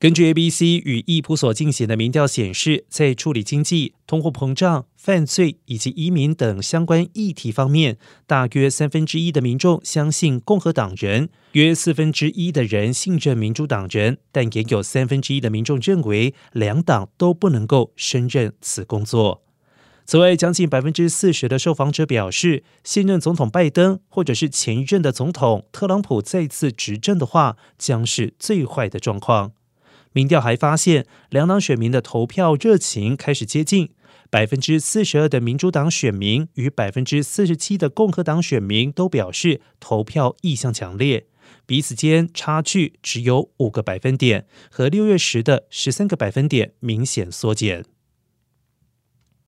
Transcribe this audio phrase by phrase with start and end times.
[0.00, 19.42] 根据 ABC 与易普所进行的民调显示，在处理经济、通货膨胀、犯罪以及移民等相关议题方面，大约三分之一的民众相信共和党人，约四分之一的人信任民主党人，但也有三分之一的民众认为两党都不能够胜任此工作。
[20.06, 29.52] 此外，将近百分之四十的受访者表示，现任总统拜登或者是前一任的总统特朗普再次执政的话，将是最坏的状况。
[30.12, 33.90] 民调还发现，两党选民的投票热情开始接近。
[34.28, 41.26] 百分之四十二的民主党选民与百分之四十七的共和党选民都表示投票意向强烈，
[41.66, 47.84] 彼此间差距只有五个百分点，和六月时的十三个百分点明显缩减。